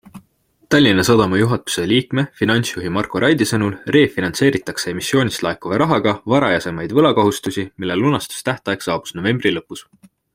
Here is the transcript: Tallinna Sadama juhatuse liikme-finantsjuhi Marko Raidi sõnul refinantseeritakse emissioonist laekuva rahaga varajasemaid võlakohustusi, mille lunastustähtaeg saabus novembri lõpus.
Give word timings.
Tallinna 0.75 1.03
Sadama 1.07 1.39
juhatuse 1.41 1.83
liikme-finantsjuhi 1.91 2.89
Marko 2.95 3.21
Raidi 3.25 3.47
sõnul 3.49 3.75
refinantseeritakse 3.97 4.93
emissioonist 4.93 5.45
laekuva 5.49 5.79
rahaga 5.83 6.15
varajasemaid 6.35 6.97
võlakohustusi, 7.01 7.67
mille 7.85 7.99
lunastustähtaeg 8.03 8.87
saabus 8.89 9.19
novembri 9.21 9.57
lõpus. 9.59 9.89